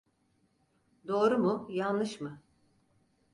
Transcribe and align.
Doğru 1.07 1.37
mu 1.37 1.67
yanlış 1.69 2.21
mı? 2.21 2.41